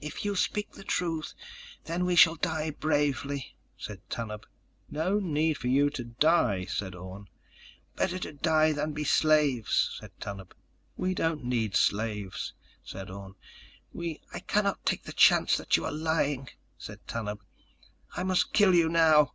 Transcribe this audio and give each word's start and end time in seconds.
"If 0.00 0.24
you 0.24 0.36
speak 0.36 0.70
the 0.74 0.84
truth, 0.84 1.34
then 1.82 2.04
we 2.04 2.14
shall 2.14 2.36
die 2.36 2.70
bravely," 2.70 3.56
said 3.76 3.98
Tanub. 4.08 4.44
"No 4.88 5.18
need 5.18 5.58
for 5.58 5.66
you 5.66 5.90
to 5.90 6.04
die," 6.04 6.64
said 6.66 6.94
Orne. 6.94 7.26
"Better 7.96 8.20
to 8.20 8.34
die 8.34 8.70
than 8.70 8.92
be 8.92 9.02
slaves," 9.02 9.96
said 9.98 10.12
Tanub. 10.20 10.52
"We 10.96 11.12
don't 11.12 11.42
need 11.42 11.74
slaves," 11.74 12.52
said 12.84 13.10
Orne. 13.10 13.34
"We—" 13.92 14.20
"I 14.32 14.38
cannot 14.38 14.86
take 14.86 15.02
the 15.02 15.12
chance 15.12 15.56
that 15.56 15.76
you 15.76 15.84
are 15.86 15.90
lying," 15.90 16.48
said 16.78 17.04
Tanub. 17.08 17.40
"I 18.16 18.22
must 18.22 18.52
kill 18.52 18.76
you 18.76 18.88
now." 18.88 19.32